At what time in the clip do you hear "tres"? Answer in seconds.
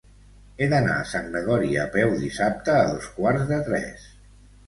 3.69-4.09